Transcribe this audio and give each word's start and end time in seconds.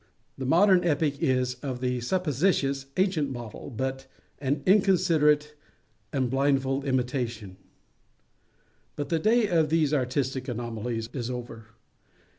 The 0.35 0.47
modern 0.47 0.83
epic 0.83 1.21
is, 1.21 1.53
of 1.61 1.79
the 1.79 1.99
supposititious 2.01 2.87
ancient 2.97 3.29
model, 3.29 3.69
but 3.69 4.07
an 4.39 4.63
inconsiderate 4.65 5.53
and 6.11 6.27
blindfold 6.27 6.85
imitation. 6.85 7.55
But 8.95 9.09
the 9.09 9.19
day 9.19 9.47
of 9.47 9.69
these 9.69 9.93
artistic 9.93 10.47
anomalies 10.47 11.07
is 11.13 11.29
over. 11.29 11.67